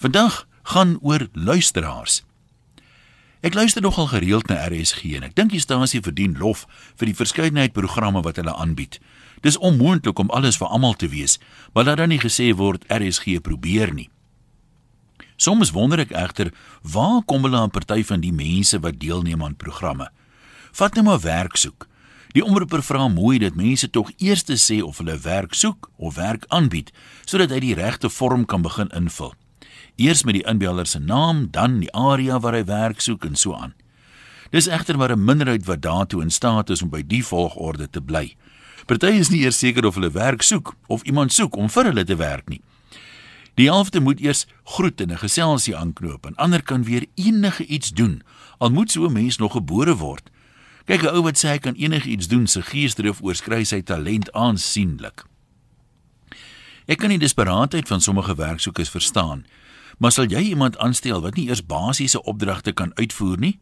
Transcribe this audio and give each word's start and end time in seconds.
Vandag 0.00 0.46
gaan 0.62 0.98
oor 1.02 1.28
luisteraars. 1.32 2.22
Ek 3.40 3.54
luister 3.54 3.82
nogal 3.82 4.06
gereeld 4.06 4.46
na 4.48 4.56
RSG 4.64 5.10
en 5.18 5.26
ek 5.26 5.34
dink 5.36 5.52
die 5.52 5.60
stasie 5.60 6.00
verdien 6.00 6.38
lof 6.40 6.62
vir 6.96 7.10
die 7.10 7.16
verskeidenheid 7.18 7.74
programme 7.76 8.22
wat 8.24 8.40
hulle 8.40 8.54
aanbied. 8.56 8.96
Dis 9.44 9.58
onmoontlik 9.60 10.16
om 10.22 10.32
alles 10.32 10.56
vir 10.56 10.72
almal 10.72 10.96
te 10.96 11.10
wees, 11.12 11.36
maar 11.74 11.84
laat 11.84 12.00
dan 12.00 12.08
nie 12.14 12.20
gesê 12.22 12.46
word 12.56 12.86
RSG 12.88 13.42
probeer 13.44 13.92
nie. 13.92 14.06
Soms 15.36 15.74
wonder 15.76 16.00
ek 16.00 16.16
egter, 16.16 16.48
waar 16.80 17.20
kom 17.28 17.44
hulle 17.44 17.60
aan 17.60 17.76
party 17.76 18.00
van 18.00 18.24
die 18.24 18.32
mense 18.32 18.80
wat 18.80 18.96
deelneem 19.04 19.44
aan 19.44 19.60
programme? 19.60 20.08
Vat 20.72 20.96
net 20.96 21.04
maar 21.04 21.20
werk 21.26 21.60
soek. 21.60 21.84
Die 22.32 22.46
omroeper 22.46 22.80
vra 22.80 23.04
mooi 23.12 23.36
dat 23.44 23.60
mense 23.60 23.92
tog 23.92 24.08
eers 24.16 24.48
te 24.48 24.56
sê 24.56 24.80
of 24.80 25.04
hulle 25.04 25.20
werk 25.28 25.52
soek 25.52 25.92
of 26.00 26.16
werk 26.16 26.48
aanbied, 26.48 26.88
sodat 27.28 27.52
hy 27.52 27.60
die 27.68 27.76
regte 27.76 28.08
vorm 28.08 28.48
kan 28.48 28.64
begin 28.64 28.88
invul. 28.96 29.36
Eers 29.96 30.22
met 30.24 30.34
die 30.34 30.46
inbeller 30.46 30.86
se 30.86 30.98
naam, 30.98 31.48
dan 31.50 31.78
die 31.78 31.92
area 31.92 32.40
waar 32.40 32.54
hy 32.54 32.64
werk 32.64 33.00
soek 33.00 33.24
en 33.24 33.36
so 33.36 33.54
aan. 33.54 33.74
Dis 34.50 34.66
egter 34.66 34.96
maar 34.96 35.12
'n 35.12 35.24
minderheid 35.24 35.66
wat 35.66 35.82
daartoe 35.82 36.22
in 36.22 36.30
staat 36.30 36.70
is 36.70 36.82
om 36.82 36.90
by 36.90 37.02
die 37.06 37.24
volgorde 37.24 37.90
te 37.90 38.00
bly. 38.00 38.36
Party 38.86 39.06
is 39.06 39.28
nie 39.28 39.40
eers 39.40 39.58
seker 39.58 39.86
of 39.86 39.94
hulle 39.94 40.10
werk 40.10 40.42
soek 40.42 40.74
of 40.86 41.02
iemand 41.02 41.32
soek 41.32 41.56
om 41.56 41.68
vir 41.70 41.84
hulle 41.84 42.04
te 42.04 42.16
werk 42.16 42.48
nie. 42.48 42.60
Die 43.54 43.68
helfte 43.68 44.00
moet 44.00 44.20
eers 44.20 44.46
groet 44.64 45.00
en 45.00 45.12
'n 45.12 45.18
geselsie 45.18 45.76
aanknoop 45.76 46.26
en 46.26 46.36
ander 46.36 46.62
kan 46.62 46.84
weer 46.84 47.06
enige 47.14 47.66
iets 47.66 47.90
doen. 47.90 48.22
Al 48.58 48.70
moet 48.70 48.90
so 48.90 49.06
'n 49.06 49.12
mens 49.12 49.36
nog 49.36 49.52
gebore 49.52 49.96
word. 49.96 50.30
Kyk 50.84 51.02
'n 51.02 51.14
ou 51.14 51.22
wat 51.22 51.38
sê 51.38 51.48
hy 51.48 51.58
kan 51.58 51.74
enige 51.74 52.08
iets 52.08 52.28
doen, 52.28 52.46
se 52.46 52.62
geesdrif 52.62 53.22
oorskry 53.22 53.64
sy 53.64 53.82
talent 53.82 54.32
aansienlik. 54.32 55.29
Ek 56.86 56.98
kan 56.98 57.12
die 57.12 57.20
desperaatheid 57.20 57.88
van 57.88 58.00
sommige 58.00 58.34
werksoekers 58.34 58.90
verstaan, 58.90 59.44
maar 59.98 60.12
sal 60.12 60.30
jy 60.32 60.40
iemand 60.52 60.78
aanstel 60.78 61.20
wat 61.20 61.36
nie 61.36 61.48
eers 61.48 61.66
basiese 61.66 62.22
opdragte 62.22 62.72
kan 62.72 62.94
uitvoer 62.94 63.38
nie? 63.38 63.58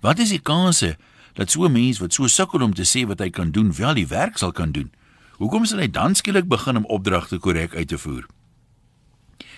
Wat 0.00 0.18
is 0.18 0.32
die 0.34 0.42
kanse 0.42 0.96
dat 1.34 1.50
so 1.50 1.64
'n 1.64 1.72
mens 1.72 1.98
wat 1.98 2.12
so 2.12 2.26
sukkel 2.26 2.62
om 2.62 2.74
te 2.74 2.84
sê 2.84 3.06
wat 3.06 3.18
hy 3.18 3.30
kan 3.30 3.50
doen, 3.50 3.72
wel 3.72 3.94
die 3.94 4.06
werk 4.06 4.38
sal 4.38 4.52
kan 4.52 4.72
doen? 4.72 4.92
Hoekom 5.38 5.64
sal 5.64 5.78
hy 5.78 5.90
dan 5.90 6.14
skielik 6.14 6.48
begin 6.48 6.76
om 6.76 6.84
opdragte 6.84 7.38
korrek 7.38 7.74
uit 7.74 7.88
te 7.88 7.98
voer? 7.98 8.26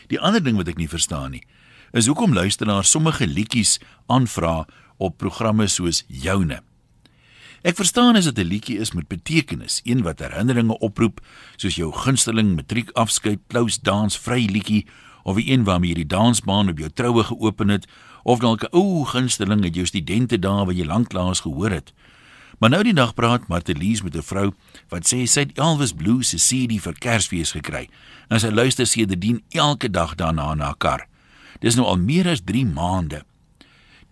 Die 0.07 0.21
ander 0.21 0.43
ding 0.43 0.57
wat 0.57 0.69
ek 0.69 0.77
nie 0.77 0.89
verstaan 0.89 1.31
nie, 1.31 1.43
is 1.93 2.07
hoekom 2.07 2.33
luisteraars 2.33 2.91
sommige 2.91 3.27
liedjies 3.27 3.79
aanvra 4.07 4.67
op 4.97 5.17
programme 5.17 5.67
soos 5.67 6.05
joune. 6.07 6.63
Ek 7.63 7.77
verstaan 7.79 8.17
as 8.19 8.25
dit 8.25 8.39
'n 8.39 8.49
liedjie 8.49 8.79
is 8.79 8.93
met 8.93 9.07
betekenis, 9.09 9.81
een 9.85 10.03
wat 10.03 10.19
herinneringe 10.19 10.79
oproep, 10.79 11.21
soos 11.57 11.75
jou 11.75 11.93
gunsteling 11.93 12.55
matriekafskeid 12.55 13.39
klous 13.47 13.79
dans 13.79 14.19
vry 14.19 14.47
liedjie 14.51 14.87
of 15.23 15.37
een 15.37 15.65
waarmee 15.65 15.89
jy 15.89 15.95
die 15.95 16.07
dansbaan 16.07 16.69
op 16.69 16.79
jou 16.79 16.91
troue 16.91 17.25
geopen 17.25 17.69
het 17.69 17.87
of 18.25 18.39
dalk 18.39 18.63
'n 18.63 18.75
ou 18.75 19.05
gunsteling 19.05 19.63
uit 19.63 19.75
jou 19.75 19.87
studente 19.87 20.39
dae 20.39 20.65
wat 20.65 20.77
jy 20.77 20.85
lanklaas 20.85 21.41
gehoor 21.41 21.71
het. 21.71 21.93
Maar 22.59 22.71
nou 22.71 22.83
die 22.83 22.95
dag 22.95 23.15
praat 23.15 23.49
Martelies 23.49 24.03
met 24.03 24.17
'n 24.17 24.23
vrou 24.23 24.53
wat 24.89 25.07
sê 25.15 25.23
sy 25.27 25.41
het 25.41 25.59
Elvis 25.59 25.93
Blue 25.93 26.23
se 26.23 26.37
CD 26.37 26.81
vir 26.81 26.95
Kersfees 26.99 27.53
gekry. 27.53 27.89
En 28.29 28.41
sy 28.41 28.49
luister 28.49 28.87
sedertdien 28.87 29.43
elke 29.51 29.91
dag 29.91 30.15
daarna 30.15 30.55
na 30.55 30.65
haar 30.65 30.77
kar. 30.77 31.07
Dis 31.61 31.75
nou 31.75 31.87
al 31.87 31.99
meer 31.99 32.29
as 32.29 32.41
3 32.45 32.67
maande. 32.67 33.25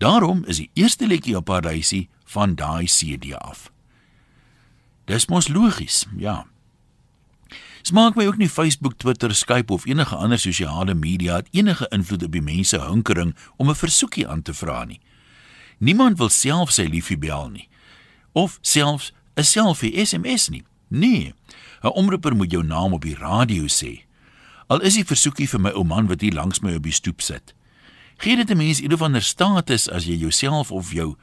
Daarom 0.01 0.41
is 0.49 0.57
die 0.57 0.69
eerste 0.73 1.07
liedjie 1.07 1.35
op 1.37 1.47
haar 1.53 1.61
reisie 1.61 2.09
van 2.25 2.55
daai 2.55 2.85
CD 2.89 3.35
af. 3.37 3.69
Dis 5.05 5.27
mos 5.29 5.47
logies, 5.47 6.07
ja. 6.17 6.45
Smaak 7.81 8.17
my 8.17 8.25
ook 8.25 8.39
nie 8.41 8.49
Facebook, 8.49 8.97
Twitter, 8.97 9.35
Skype 9.35 9.73
of 9.73 9.85
enige 9.85 10.15
ander 10.15 10.39
sosiale 10.39 10.93
media 10.93 11.35
het 11.35 11.47
enige 11.51 11.85
invloed 11.93 12.23
op 12.23 12.33
die 12.33 12.41
mense 12.41 12.81
hinkering 12.81 13.35
om 13.57 13.69
'n 13.69 13.75
versoekie 13.75 14.27
aan 14.27 14.41
te 14.41 14.53
vra 14.53 14.85
nie. 14.85 14.99
Niemand 15.77 16.17
wil 16.17 16.29
self 16.29 16.71
sy 16.71 16.85
liefie 16.89 17.17
bel 17.17 17.49
nie 17.49 17.69
of 18.31 18.57
selfs 18.61 19.13
'n 19.35 19.43
selfie 19.43 20.05
SMS 20.05 20.49
nie. 20.49 20.63
Nee. 20.87 21.33
'n 21.83 21.87
Omroeper 21.87 22.35
moet 22.35 22.51
jou 22.51 22.63
naam 22.63 22.93
op 22.93 23.01
die 23.01 23.15
radio 23.15 23.65
sê. 23.65 24.01
Al 24.67 24.81
is 24.81 24.93
die 24.93 25.05
versoekie 25.05 25.49
vir 25.49 25.59
my 25.59 25.69
ou 25.69 25.83
man 25.83 26.07
wat 26.07 26.21
hier 26.21 26.33
langs 26.33 26.59
my 26.59 26.75
op 26.75 26.83
die 26.83 26.91
stoep 26.91 27.21
sit. 27.21 27.53
Gee 28.21 28.35
dit 28.35 28.49
'n 28.49 28.57
mens 28.57 28.79
ieder 28.79 28.97
van 28.97 29.15
'n 29.15 29.21
status 29.21 29.89
as 29.89 30.05
jy 30.05 30.15
jouself 30.15 30.71
of 30.71 30.91
jou 30.91 31.15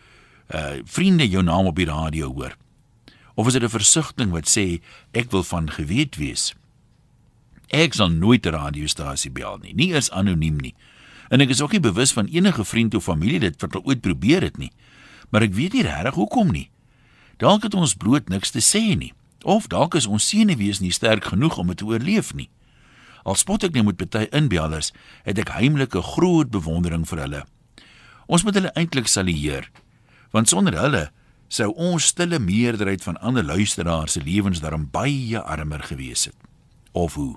uh 0.55 0.81
vriende 0.85 1.29
jou 1.29 1.43
naam 1.43 1.67
op 1.67 1.77
die 1.77 1.85
radio 1.85 2.35
hoor. 2.35 2.57
Of 3.35 3.47
is 3.47 3.53
dit 3.53 3.63
'n 3.63 3.69
versigtiging 3.69 4.33
wat 4.33 4.49
sê 4.59 4.83
ek 5.11 5.31
wil 5.31 5.43
van 5.43 5.71
geweet 5.71 6.17
wees? 6.17 6.55
Ek 7.67 7.95
sal 7.95 8.09
nooit 8.09 8.47
'n 8.47 8.51
radiostasie 8.51 9.31
bel 9.31 9.59
nie, 9.59 9.75
nie 9.75 9.95
eens 9.95 10.11
anoniem 10.11 10.57
nie. 10.57 10.75
En 11.29 11.41
ek 11.41 11.49
is 11.49 11.61
ook 11.61 11.73
nie 11.73 11.81
bewus 11.81 12.13
van 12.13 12.27
enige 12.27 12.65
vriend 12.65 12.95
of 12.95 13.05
familie 13.05 13.41
dit 13.41 13.61
wat 13.61 13.85
ooit 13.85 14.01
probeer 14.01 14.43
het 14.43 14.59
nie. 14.59 14.73
Maar 15.29 15.43
ek 15.43 15.55
weet 15.55 15.73
nie 15.73 15.83
regtig 15.83 16.15
hoekom 16.15 16.51
nie. 16.51 16.71
Dalk 17.37 17.63
het 17.63 17.75
ons 17.75 17.95
bloot 17.95 18.29
niks 18.29 18.51
te 18.51 18.61
sê 18.61 18.97
nie, 18.97 19.13
of 19.43 19.67
dalk 19.67 19.95
is 19.95 20.07
ons 20.07 20.29
senuwees 20.29 20.79
nie 20.79 20.93
sterk 20.93 21.25
genoeg 21.25 21.59
om 21.59 21.67
dit 21.67 21.77
te 21.77 21.85
oorleef 21.85 22.35
nie. 22.35 22.49
Al 23.29 23.37
spot 23.37 23.67
ek 23.67 23.75
net 23.77 23.85
met 23.85 24.01
baie 24.01 24.29
inbellers, 24.33 24.93
het 25.27 25.39
ek 25.43 25.53
heimlike 25.59 26.01
groot 26.15 26.49
bewondering 26.49 27.05
vir 27.11 27.21
hulle. 27.27 27.43
Ons 28.29 28.45
moet 28.47 28.57
hulle 28.57 28.73
eintlik 28.77 29.09
salueer, 29.09 29.69
want 30.33 30.49
sonder 30.49 30.77
hulle 30.81 31.09
sou 31.53 31.71
ons 31.77 32.09
stille 32.13 32.41
meerderheid 32.41 33.05
van 33.05 33.21
ander 33.25 33.45
luisteraars 33.45 34.17
se 34.17 34.25
lewens 34.25 34.61
daarom 34.65 34.89
baie 34.93 35.41
armer 35.41 35.85
gewees 35.89 36.29
het. 36.29 36.37
Of 36.93 37.17
hoe? 37.21 37.37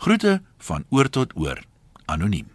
Groete 0.00 0.40
van 0.68 0.84
oor 0.88 1.08
tot 1.12 1.36
oor, 1.36 1.60
anoniem. 2.08 2.48